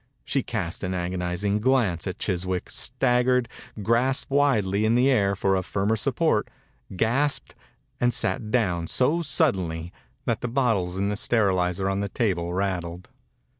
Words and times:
She 0.25 0.41
cast 0.41 0.83
an 0.83 0.95
agonized 0.95 1.61
glance 1.61 2.07
at 2.07 2.17
Chiswick, 2.17 2.71
staggered, 2.71 3.47
grasped 3.83 4.31
widely 4.31 4.83
in 4.83 4.95
the 4.95 5.11
air 5.11 5.35
for 5.35 5.55
a 5.55 5.61
firmer 5.61 5.95
support, 5.95 6.47
gasped, 6.95 7.53
and 7.99 8.11
sat 8.11 8.49
down 8.49 8.87
so 8.87 9.21
suddenly 9.21 9.93
that 10.25 10.41
the 10.41 10.47
bot 10.47 10.75
tles 10.75 10.97
in 10.97 11.09
the 11.09 11.15
sterilizer 11.15 11.87
on 11.87 11.99
the 11.99 12.09
table 12.09 12.51
rattled. 12.51 13.09